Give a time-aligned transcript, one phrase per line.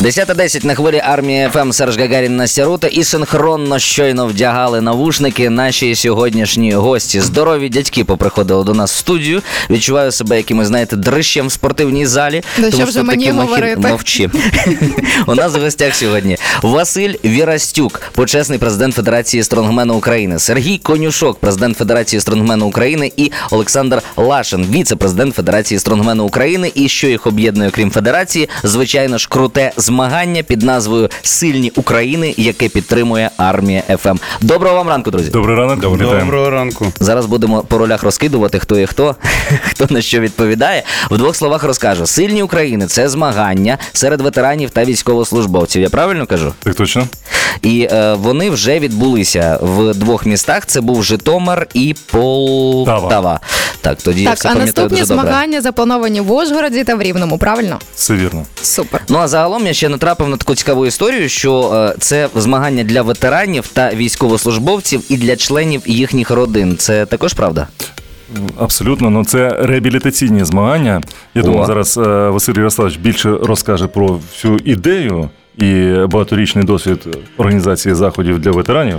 [0.00, 5.94] 10.10 на хвилі армії FM Серж Гагарін Настя Рута і синхронно щойно вдягали навушники наші
[5.94, 7.20] сьогоднішні гості.
[7.20, 9.42] Здорові дядьки поприходили до нас в студію.
[9.70, 12.42] Відчуваю себе якимось, знаєте, дрищем в спортивній залі.
[12.58, 13.88] Да що вже мені говорити?
[13.88, 14.30] Мовчи.
[15.26, 21.76] У нас в гостях сьогодні Василь Вірастюк, почесний президент Федерації стронгмену України, Сергій Конюшок, президент
[21.78, 26.72] Федерації стронгмену України, і Олександр Лашин, віце-президент Федерації стронгмену України.
[26.74, 32.68] І що їх об'єднує, крім федерації, звичайно ж, круте змагання під назвою Сильні України, яке
[32.68, 34.16] підтримує армія FM.
[34.40, 35.30] Доброго вам ранку, друзі.
[35.30, 36.20] Добрий ранок, вітаємо.
[36.20, 36.92] Доброго ранку.
[37.00, 39.16] Зараз будемо по ролях розкидувати, хто є хто,
[39.70, 40.82] хто на що відповідає.
[41.10, 45.82] В двох словах розкажу: сильні України це змагання серед ветеранів та військовослужбовців.
[45.82, 46.52] Я правильно кажу?
[46.62, 47.06] Так точно?
[47.62, 50.66] І е, вони вже відбулися в двох містах.
[50.66, 53.40] Це був Житомир і Полтава.
[53.80, 55.30] Так, тоді я Так, все а пам'ятаю наступні дуже добре.
[55.30, 57.78] змагання заплановані в Ужгороді та в Рівному, правильно?
[57.94, 58.44] Все вірно.
[58.62, 59.00] Супер.
[59.08, 63.02] Ну а загалом я ще натрапив на таку цікаву історію, що е, це змагання для
[63.02, 66.76] ветеранів та військовослужбовців і для членів їхніх родин.
[66.76, 67.66] Це також правда?
[68.58, 71.00] Абсолютно, ну це реабілітаційні змагання.
[71.34, 71.44] Я О.
[71.44, 78.38] думаю, зараз е, Василь Ярославович більше розкаже про всю ідею і багаторічний досвід організації заходів
[78.38, 78.98] для ветеранів.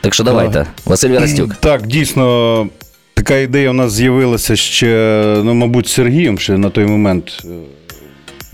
[0.00, 1.54] Так що давайте, Василь Вірастюк.
[1.54, 2.66] Так, дійсно,
[3.14, 7.44] така ідея у нас з'явилася ще, ну, мабуть, Сергієм ще на той момент.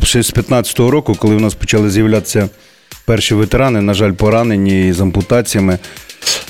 [0.04, 2.48] Ще з 15-го року, коли в нас почали з'являтися
[3.04, 5.78] перші ветерани, на жаль, поранені з ампутаціями.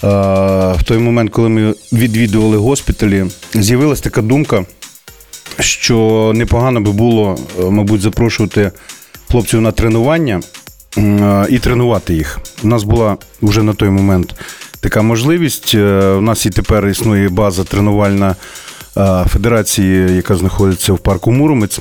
[0.03, 4.65] В той момент, коли ми відвідували госпіталі, з'явилася така думка,
[5.61, 8.73] що непогано би було, е, мабуть, запрошувати
[9.31, 10.41] хлопців на тренування
[10.99, 12.41] е, і тренувати їх.
[12.63, 14.35] У нас була вже на той момент
[14.81, 15.75] така можливість.
[15.75, 18.37] Е, У нас і тепер існує база тренувальна
[19.27, 21.81] федерації, яка знаходиться в парку Муромець.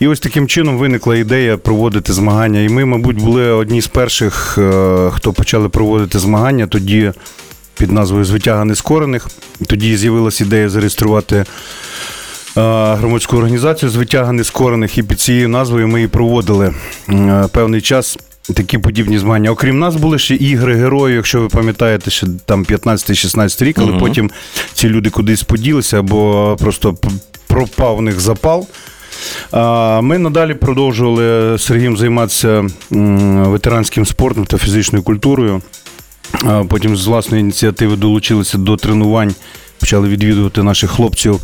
[0.00, 2.60] І ось таким чином виникла ідея проводити змагання.
[2.60, 7.12] І ми, мабуть, були одні з перших, е, хто почали проводити змагання тоді
[7.78, 9.28] під назвою Звитяга нескорених.
[9.66, 11.44] Тоді з'явилася ідея зареєструвати е,
[12.94, 16.74] громадську організацію з витяга нескорених, і під цією назвою ми і проводили
[17.08, 18.18] е, певний час.
[18.54, 19.50] Такі подібні змагання.
[19.50, 24.30] Окрім нас були ще ігри героїв, якщо ви пам'ятаєте, ще там 15-16 рік, але потім
[24.74, 26.96] ці люди кудись поділися або просто
[27.46, 28.66] пропав у них запал.
[30.02, 35.62] Ми надалі продовжували з Сергієм займатися ветеранським спортом та фізичною культурою.
[36.68, 39.34] Потім з власної ініціативи долучилися до тренувань,
[39.80, 41.40] почали відвідувати наших хлопців.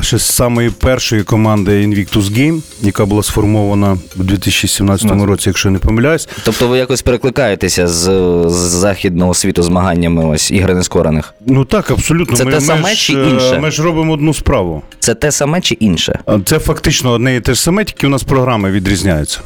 [0.00, 5.72] Ще з самої першої команди Invictus Game, яка була сформована у 2017 році, якщо я
[5.72, 6.28] не помиляюсь.
[6.44, 8.02] Тобто ви якось перекликаєтеся з,
[8.48, 11.34] з західного світу змаганнями ось ігри нескорених?
[11.46, 12.36] Ну так, абсолютно.
[12.36, 13.58] Це ми, те ми саме ж, чи е, інше?
[13.62, 14.82] Ми ж робимо одну справу.
[14.98, 16.18] Це те саме чи інше?
[16.44, 19.40] Це фактично одне і те ж саме, тільки у нас програми відрізняються.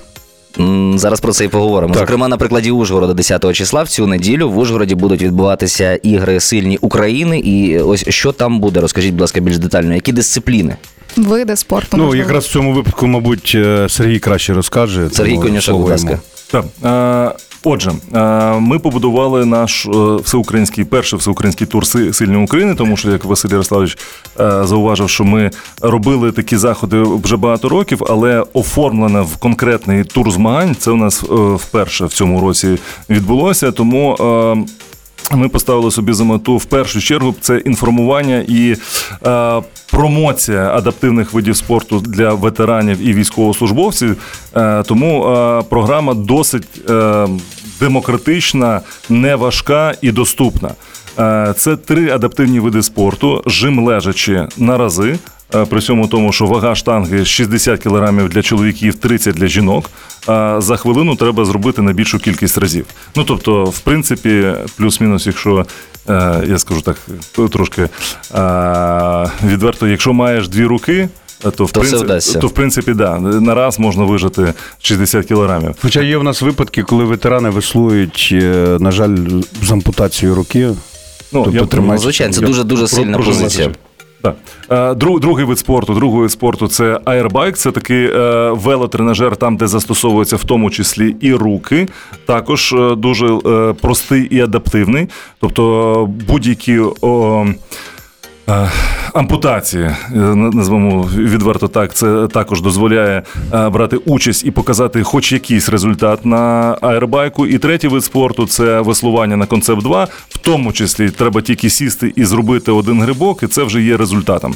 [0.94, 1.94] Зараз про це і поговоримо.
[1.94, 2.02] Так.
[2.02, 6.78] Зокрема, на прикладі Ужгорода 10 числа в цю неділю в Ужгороді будуть відбуватися ігри сильні
[6.80, 7.38] України.
[7.38, 8.80] І ось що там буде?
[8.80, 10.76] Розкажіть, будь ласка, більш детально, які дисципліни?
[11.16, 11.88] Види спорту.
[11.92, 12.24] Ну, можливо.
[12.24, 15.08] якраз в цьому випадку, мабуть, е, Сергій краще розкаже.
[15.12, 16.18] Сергій тому будь ласка.
[16.50, 16.64] Так.
[17.64, 18.20] Отже, е,
[18.60, 19.90] ми побудували наш е,
[20.24, 23.98] всеукраїнський перший всеукраїнський тур «Си- Сильні України, тому що, як Василь Ярославович
[24.40, 25.50] е, зауважив, що ми
[25.82, 31.22] робили такі заходи вже багато років, але оформлене в конкретний тур змагань це у нас
[31.56, 32.78] вперше в цьому році
[33.10, 33.72] відбулося.
[33.72, 34.16] Тому
[35.36, 38.76] ми поставили собі за мету в першу чергу це інформування і
[39.26, 44.16] е, промоція адаптивних видів спорту для ветеранів і військовослужбовців.
[44.56, 47.28] Е, тому е, програма досить е,
[47.80, 50.70] демократична, неважка і доступна.
[51.18, 55.18] Е, це три адаптивні види спорту: жим лежачи на рази.
[55.54, 59.90] Е, При цьому тому, що вага штанги 60 кг для чоловіків, 30 для жінок.
[60.26, 62.86] А за хвилину треба зробити на більшу кількість разів.
[63.16, 64.44] Ну тобто, в принципі,
[64.76, 65.66] плюс-мінус, якщо
[66.08, 66.96] е, я скажу так,
[67.50, 67.88] трошки е,
[69.46, 71.08] відверто, якщо маєш дві руки.
[71.56, 71.96] То в, То все
[72.40, 75.74] то в принципі, да, на раз можна вижити 60 кілограмів.
[75.82, 78.34] Хоча є в нас випадки, коли ветерани веслують,
[78.80, 79.16] на жаль,
[79.62, 80.68] з ампутацією руки.
[81.32, 83.70] Ну, Тобто я тримають- Ну, звичайно, це дуже дуже сильна про позиція.
[84.22, 84.36] Так.
[84.70, 87.56] Е, друг- Другий вид спорту, другий вид спорту це аербайк.
[87.56, 91.88] Це такий е, велотренажер, там, де застосовуються в тому числі і руки.
[92.26, 93.28] Також е, дуже
[93.80, 95.08] простий і адаптивний.
[95.40, 96.78] Тобто будь-які.
[97.00, 97.46] о,
[99.14, 103.22] Ампутації, е, на- назвемо відверто так, це також дозволяє
[103.54, 107.46] е, брати участь і показати хоч якийсь результат на аеробайку.
[107.46, 110.04] І третій вид спорту це веслування на концепт 2.
[110.28, 114.54] В тому числі треба тільки сісти і зробити один грибок, і це вже є результатом.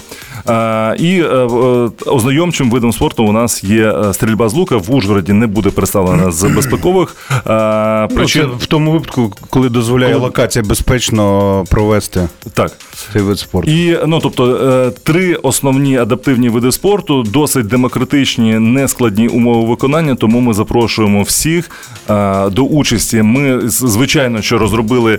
[0.49, 4.77] Е, І е, е, ознайомчим видом спорту у нас є е, стрільба з лука.
[4.77, 10.13] В Ужгороді не буде представлена з безпекових е, Ну, це в тому випадку, коли дозволяє
[10.15, 12.73] Коли- локація безпечно провести Так.
[13.13, 13.71] Цей вид спорту.
[13.71, 20.15] І ну тобто е, три основні адаптивні види спорту, досить демократичні, нескладні умови виконання.
[20.15, 21.71] Тому ми запрошуємо всіх
[22.11, 23.23] е, до участі.
[23.23, 25.19] Ми звичайно, що розробили е,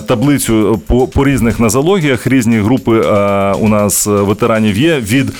[0.00, 2.26] таблицю по, по різних назологіях.
[2.26, 3.00] Різні групи
[3.60, 5.32] у нас ветеранів є від.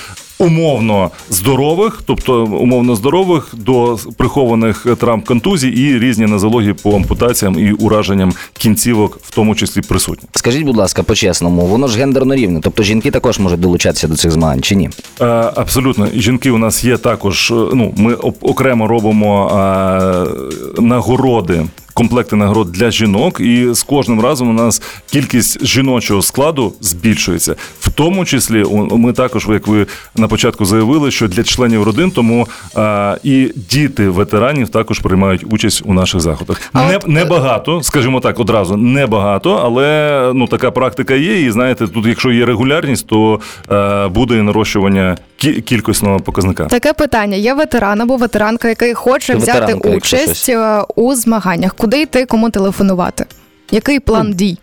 [0.46, 7.72] Умовно здорових, тобто умовно здорових до прихованих травм контузій і різні нозології по ампутаціям і
[7.72, 10.28] ураженням кінцівок, в тому числі присутні.
[10.34, 14.30] Скажіть, будь ласка, по-чесному, воно ж гендерно рівне, тобто жінки також можуть долучатися до цих
[14.30, 14.90] змагань чи ні?
[15.20, 15.24] Е,
[15.56, 17.50] Абсолютно, жінки у нас є також.
[17.50, 21.66] е, Ну, ми окремо робимо е, нагороди.
[21.94, 27.56] Комплекти нагород для жінок, і з кожним разом у нас кількість жіночого складу збільшується.
[27.80, 29.86] В тому числі, ми також, як ви
[30.16, 35.82] на початку заявили, що для членів родин, тому е, і діти ветеранів також приймають участь
[35.86, 36.60] у наших заходах.
[36.72, 41.42] А Не, небагато, скажімо так, одразу небагато, але ну така практика є.
[41.42, 43.40] І знаєте, тут, якщо є регулярність, то
[43.70, 46.64] е, буде і нарощування кількісного показника.
[46.64, 51.74] Таке питання: є ветеран або ветеранка, який хоче взяти Ветеранка, участь е, у змаганнях.
[51.74, 53.24] Куди йти, кому телефонувати?
[53.70, 54.58] Який план дій?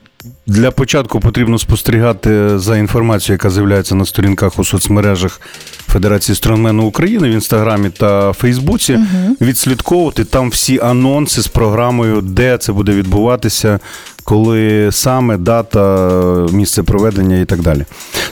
[0.47, 5.41] Для початку потрібно спостерігати за інформацією, яка з'являється на сторінках у соцмережах
[5.87, 8.99] Федерації стронгмену України в інстаграмі та Фейсбуці.
[9.41, 13.79] Відслідковувати там всі анонси з програмою, де це буде відбуватися,
[14.23, 16.09] коли саме дата,
[16.51, 17.85] місце проведення і так далі.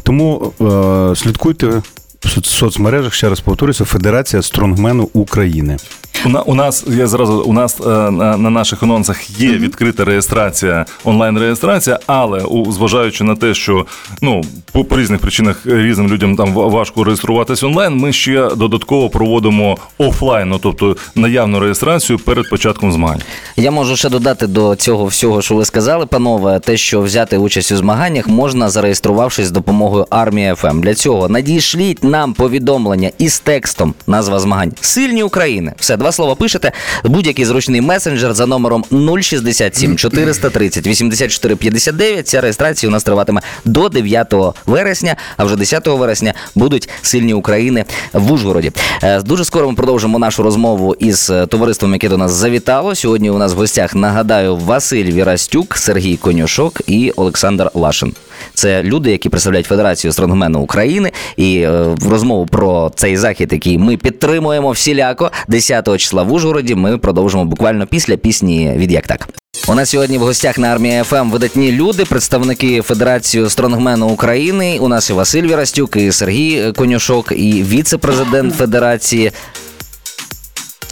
[0.03, 1.81] Тому е, слідкуйте
[2.25, 5.77] в соцмережах, ще раз повторюся, Федерація стронгмену України.
[6.25, 10.05] У, на, у нас я зразу у нас е, на, на наших анонсах є відкрита
[10.05, 13.85] реєстрація, онлайн реєстрація, але у, зважаючи на те, що
[14.21, 19.77] ну по, по різних причинах різним людям там важко реєструватись онлайн, ми ще додатково проводимо
[19.97, 23.21] офлайн, ну, тобто наявну реєстрацію перед початком змагань.
[23.55, 27.71] Я можу ще додати до цього всього, що ви сказали, панове, те, що взяти участь
[27.71, 30.81] у змаганнях можна, зареєструвавшись з допомогою армії ФМ.
[30.81, 35.73] Для цього надішліть нам повідомлення із текстом назва змагань Сильні України.
[35.79, 36.71] Все, два слова пишете.
[37.03, 38.85] Будь-який зручний месенджер за номером
[39.21, 42.27] 067 430 84 59.
[42.27, 44.33] Ця реєстрація у нас триватиме до 9
[44.65, 48.71] вересня, а вже 10 вересня будуть сильні України в Ужгороді.
[49.03, 52.95] Е, Дуже скоро ми продовжимо нашу розмову із е, товариством, яке до нас завітало.
[52.95, 58.13] Сьогодні у нас в гостях нагадаю Василь Вірастюк, Сергій Конюшок і Олександр Лашин.
[58.53, 61.11] Це люди, які представляють Федерацію стронгмену України.
[61.37, 66.75] І е, в розмову про цей захід, який ми підтримуємо всіляко 10 числа в Ужгороді.
[66.75, 69.29] Ми продовжимо буквально після пісні від як так.
[69.69, 74.79] У нас сьогодні в гостях на армії FM видатні люди, представники Федерації стронгмену України.
[74.81, 79.31] У нас і Василь Вірастюк, і Сергій Конюшок, і віце-президент Федерації.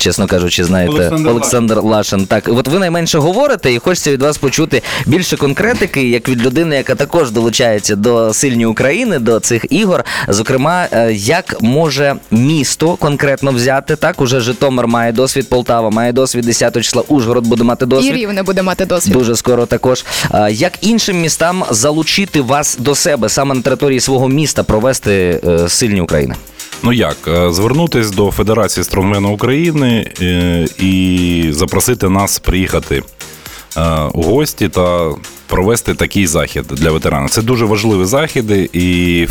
[0.06, 2.26] Чесно кажучи, знаєте, Олександр, Олександр Лашин.
[2.26, 6.76] Так, от ви найменше говорите, і хочеться від вас почути більше конкретики, як від людини,
[6.76, 10.04] яка також долучається до сильні України, до цих ігор.
[10.28, 14.22] Зокрема, е, як може місто конкретно взяти так?
[14.22, 18.16] Уже Житомир має досвід, Полтава має досвід 10 числа, Ужгород буде мати І досвід.
[18.16, 19.14] рівне буде мати досвід.
[19.14, 20.06] Дуже скоро також.
[20.50, 26.02] Як іншим містам залучити вас до себе саме на території свого міста провести е, сильні
[26.02, 26.36] України?
[26.84, 33.04] Ну як, е, звернутись до Федерації стронгмену України е, і запросити нас приїхати
[33.78, 35.12] е, у гості та
[35.48, 37.30] провести такий захід для ветеранів.
[37.30, 39.28] Це дуже важливі заходи, і,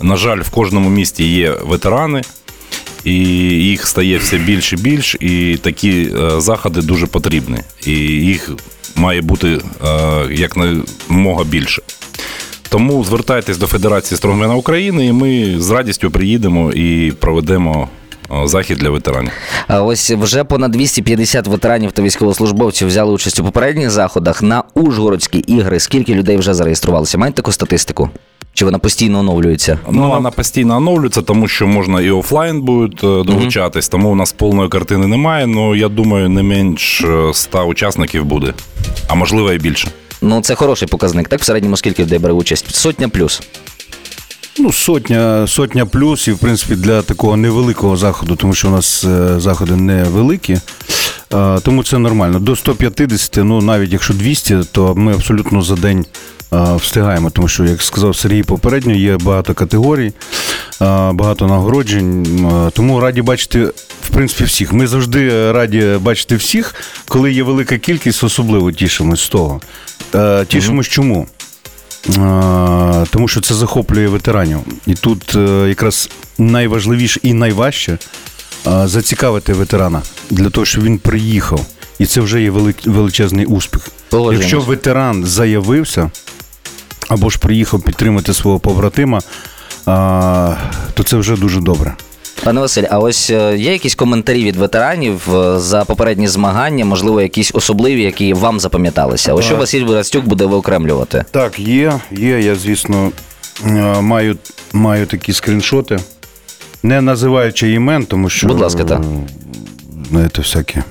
[0.00, 2.22] на жаль, в кожному місті є ветерани.
[3.04, 7.58] І їх стає все більше і більше, і такі заходи дуже потрібні.
[7.86, 8.50] І їх
[8.96, 9.60] має бути е,
[10.30, 11.82] якнаймога більше.
[12.72, 17.88] Тому звертайтесь до Федерації Стронгмена України, і ми з радістю приїдемо і проведемо
[18.30, 19.30] е, захід для ветеранів.
[19.68, 25.80] Ось вже понад 250 ветеранів та військовослужбовців взяли участь у попередніх заходах на Ужгородські ігри.
[25.80, 27.18] Скільки людей вже зареєструвалося?
[27.18, 28.10] Маєте таку статистику?
[28.54, 29.78] Чи вона постійно оновлюється?
[29.90, 34.32] Ну, вона постійно оновлюється, тому що можна і офлайн будуть е, долучатись, тому у нас
[34.32, 35.46] повної картини немає.
[35.46, 38.54] Ну я думаю, не менш е, 100 учасників буде,
[39.08, 39.88] а можливо і більше.
[40.22, 41.28] Ну це хороший показник.
[41.28, 42.74] Так в середньому скільки людей бере участь?
[42.74, 43.42] Сотня плюс.
[44.58, 49.04] Ну, сотня, сотня плюс, і в принципі для такого невеликого заходу, тому що у нас
[49.04, 50.58] е, заходи невеликі.
[51.62, 52.38] Тому це нормально.
[52.38, 56.06] До 150, ну навіть якщо 200, то ми абсолютно за день
[56.52, 60.12] встигаємо, тому що, як сказав Сергій попередньо, є багато категорій,
[61.12, 62.26] багато нагороджень.
[62.72, 63.64] Тому раді бачити,
[64.02, 64.72] в принципі, всіх.
[64.72, 66.74] Ми завжди раді бачити всіх,
[67.08, 69.60] коли є велика кількість, особливо тішимось з того.
[70.14, 71.26] Е, Тішимось чому?
[72.08, 74.58] Е, Тому що це захоплює ветеранів.
[74.86, 77.98] І тут е, якраз найважливіше і найважче
[78.84, 81.66] зацікавити ветерана для того, щоб він приїхав.
[81.98, 82.50] І це вже є
[82.84, 83.88] величезний успіх.
[84.08, 84.52] Погоджуємось.
[84.52, 86.10] Якщо ветеран заявився
[87.12, 89.20] або ж приїхав підтримати свого побратима,
[90.94, 91.94] то це вже дуже добре.
[92.44, 97.20] Пане Василь, а ось е, є якісь коментарі від ветеранів е, за попередні змагання, можливо,
[97.22, 99.34] якісь особливі, які вам запам'яталися?
[99.34, 101.24] Ось що Василь Виростюк буде виокремлювати?
[101.30, 102.40] Так, є, є.
[102.40, 103.12] Я, звісно,
[103.66, 104.36] е, маю,
[104.72, 105.98] маю такі скріншоти.
[106.82, 108.46] Не називаючи імен, тому що.
[108.46, 109.00] Будь ласка, так.
[110.10, 110.84] Знаєте, всяке.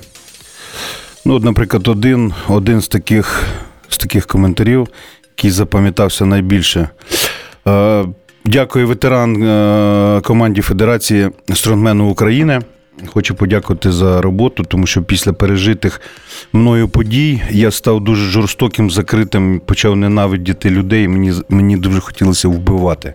[1.25, 3.43] Ну, от, наприклад, один, один з таких,
[3.89, 4.87] з таких коментарів,
[5.37, 6.89] який запам'ятався найбільше.
[7.67, 8.05] Е,
[8.45, 12.61] Дякую ветеран е, команді Федерації Стронгмену України.
[13.07, 16.01] Хочу подякувати за роботу, тому що після пережитих
[16.53, 21.07] мною подій я став дуже жорстоким, закритим, почав ненавидіти людей.
[21.07, 23.13] Мені, мені дуже хотілося вбивати.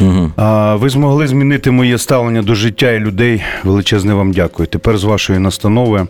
[0.00, 0.32] Угу.
[0.36, 3.42] А, ви змогли змінити моє ставлення до життя і людей.
[3.64, 4.66] Величезне вам дякую.
[4.66, 6.06] Тепер з вашої настанови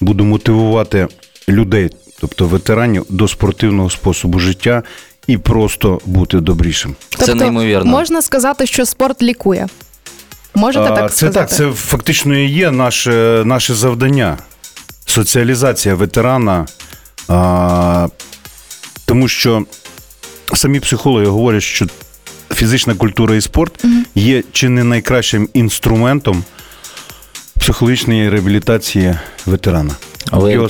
[0.00, 1.08] буду мотивувати
[1.48, 1.90] людей,
[2.20, 4.82] тобто ветеранів, до спортивного способу життя
[5.26, 6.94] і просто бути добрішим.
[7.18, 7.80] Це неймовірно.
[7.80, 9.66] Тобто Можна сказати, що спорт лікує.
[10.54, 11.38] Можете А, так це сказати?
[11.38, 14.38] так, це фактично і є наше, наше завдання.
[15.06, 16.66] Соціалізація ветерана.
[17.28, 18.08] А,
[19.06, 19.64] тому що
[20.54, 21.86] самі психологи говорять, що
[22.54, 26.44] фізична культура і спорт є чи не найкращим інструментом
[27.60, 29.14] психологічної реабілітації
[29.46, 29.94] ветерана.
[30.32, 30.68] Ви Його.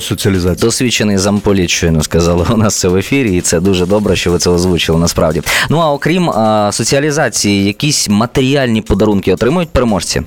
[0.61, 4.37] Досвідчений замполіт щойно сказали у нас це в ефірі, і це дуже добре, що ви
[4.37, 5.41] це озвучили насправді.
[5.69, 10.21] Ну а окрім а, соціалізації, якісь матеріальні подарунки отримують переможці?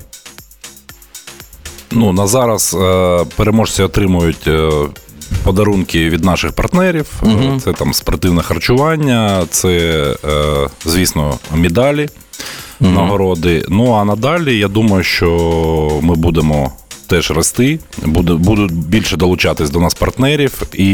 [1.91, 4.69] Ну, на зараз е, переможці отримують е,
[5.43, 7.07] подарунки від наших партнерів.
[7.23, 9.69] Е, Це там спортивне харчування, це,
[10.25, 12.09] е, звісно, медалі,
[12.79, 13.65] нагороди.
[13.69, 16.71] Ну а надалі, я думаю, що ми будемо.
[17.11, 20.85] Теж рости, буде, будуть більше долучатись до нас партнерів, і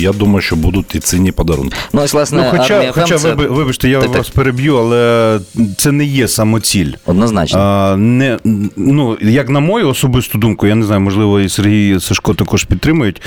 [0.00, 1.76] я думаю, що будуть і цінні подарунки.
[1.92, 4.18] Ну ось власне Ну, хоча, хоча це виби- вибачте, я Так, так.
[4.18, 5.40] вас переб'ю, але
[5.78, 6.92] це не є самоціль.
[7.06, 7.58] однозначно.
[7.60, 8.38] А, не,
[8.76, 12.64] ну, як на мою особисту думку, я не знаю, можливо, і Сергій і Сашко також
[12.64, 13.22] підтримують.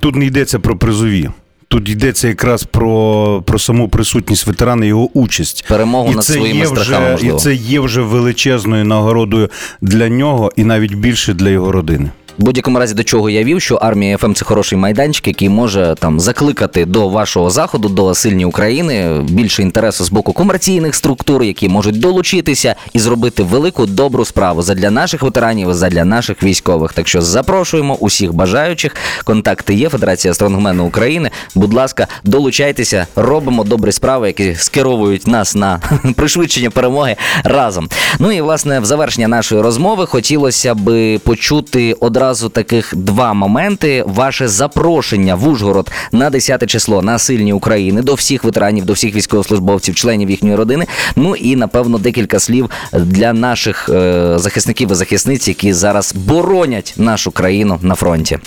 [0.00, 1.30] Тут не йдеться про призові.
[1.74, 5.64] Тут йдеться якраз про, про саму присутність ветерана, його участь.
[5.68, 7.36] Перемогу над це своїми є страхами, вже, можливо.
[7.36, 9.48] І це є вже величезною нагородою
[9.80, 12.10] для нього і навіть більше для його родини.
[12.38, 15.96] В будь-якому разі до чого я вів, що армія ФМ це хороший майданчик, який може
[15.98, 21.68] там закликати до вашого заходу, до сильні України більше інтересу з боку комерційних структур, які
[21.68, 26.92] можуть долучитися і зробити велику добру справу задля наших ветеранів, задля наших військових.
[26.92, 28.96] Так що запрошуємо усіх бажаючих.
[29.24, 29.88] Контакти є.
[29.88, 31.30] Федерація Стронгмену України.
[31.54, 35.80] Будь ласка, долучайтеся, робимо добрі справи, які скеровують нас на
[36.16, 37.88] пришвидшення перемоги разом.
[38.18, 44.48] Ну і власне в завершення нашої розмови хотілося би почути одразу таких два моменти: ваше
[44.48, 49.94] запрошення в Ужгород на 10 число на сильні України до всіх ветеранів, до всіх військовослужбовців,
[49.94, 50.86] членів їхньої родини.
[51.16, 57.30] Ну і напевно декілька слів для наших е, захисників і захисниць, які зараз боронять нашу
[57.30, 58.38] країну на фронті.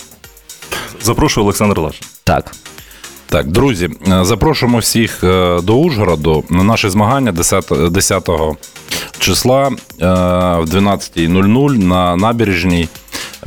[1.02, 2.00] Запрошую Олександр Лаш.
[2.24, 2.52] Так.
[3.30, 8.28] Так, друзі, е, запрошуємо всіх е, до Ужгороду на наші змагання 10, 10
[9.18, 9.72] числа е,
[10.56, 12.88] в 12.00 на набережній.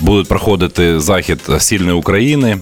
[0.02, 2.58] Будуть проходити захід сильної України.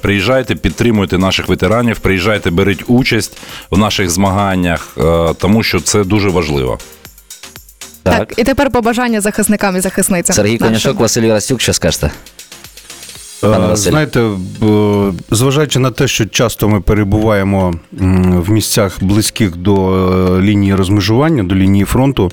[0.00, 3.38] Приїжджайте, підтримуйте наших ветеранів, приїжджайте, беріть участь
[3.70, 4.96] в наших змаганнях,
[5.38, 6.78] тому що це дуже важливо.
[8.02, 8.34] Так.
[8.36, 10.36] і тепер побажання захисникам і захисницям.
[10.36, 10.66] Сергій нашим.
[10.66, 12.10] Конюшок, Василь Растюк, що скажете?
[13.44, 14.30] Е, Знаєте,
[15.30, 17.74] зважаючи на те, що часто ми перебуваємо
[18.32, 19.92] в місцях близьких до
[20.38, 22.32] е, лінії розмежування, до лінії фронту,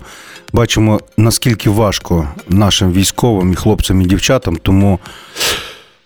[0.54, 4.58] бачимо, наскільки важко нашим військовим і хлопцям і дівчатам.
[4.64, 5.00] Тому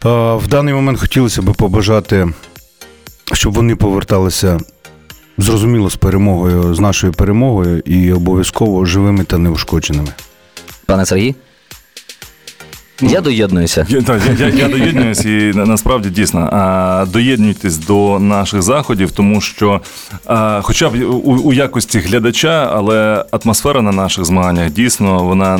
[0.03, 2.29] в даний момент хотілося б побажати,
[3.33, 4.59] щоб вони поверталися
[5.37, 10.09] зрозуміло з перемогою, з нашою перемогою і обов'язково живими та неушкодженими.
[10.85, 11.35] Пане Сергій?
[13.01, 13.85] Я доєднуюся.
[13.89, 19.11] Я, так, я, я, я доєднуюсь і на- насправді дійсно а, доєднуйтесь до наших заходів,
[19.11, 19.81] тому що,
[20.61, 20.93] хоча б
[21.23, 25.59] у, у якості глядача, але атмосфера на наших змаганнях дійсно вона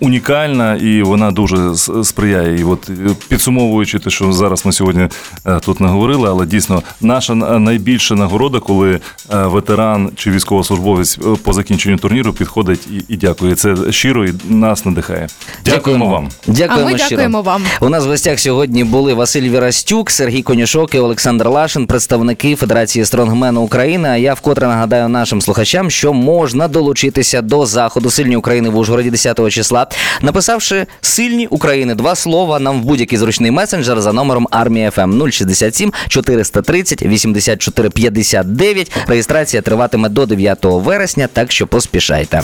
[0.00, 1.74] унікальна і вона дуже
[2.04, 2.60] сприяє.
[2.60, 2.92] І от е,
[3.28, 5.08] підсумовуючи те, що зараз ми сьогодні
[5.46, 9.00] е, тут наговорили, але дійсно наша найбільша нагорода, коли е,
[9.30, 13.54] ветеран чи військовослужбовець по закінченню турніру підходить і, і дякує.
[13.54, 15.28] Це щиро і нас надихає.
[15.64, 16.28] Дякуємо вам.
[16.46, 17.10] Дякуємо А ми щиро.
[17.10, 17.62] дякуємо вам.
[17.80, 23.04] У нас в гостях сьогодні були Василь Вірастюк, Сергій Конюшок і Олександр Лашин, представники Федерації
[23.04, 24.08] стронгмену України.
[24.08, 29.10] А я вкотре нагадаю нашим слухачам, що можна долучитися до заходу сильні України в Ужгороді
[29.10, 29.86] 10 числа,
[30.22, 35.92] написавши сильні України два слова нам в будь-який зручний месенджер за номером армія FM 067
[36.08, 38.92] 430 84 59.
[39.06, 42.42] Реєстрація триватиме до 9 вересня, так що поспішайте.